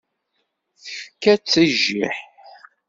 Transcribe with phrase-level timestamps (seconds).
[0.83, 2.17] Tefka-tt i jjiḥ.